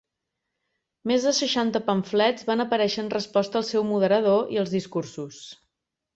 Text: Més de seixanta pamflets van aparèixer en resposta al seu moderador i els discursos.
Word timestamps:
Més 1.11 1.27
de 1.27 1.33
seixanta 1.39 1.81
pamflets 1.89 2.47
van 2.47 2.65
aparèixer 2.65 3.05
en 3.05 3.13
resposta 3.17 3.61
al 3.61 3.67
seu 3.69 3.87
moderador 3.93 4.51
i 4.57 4.61
els 4.65 4.75
discursos. 4.79 5.45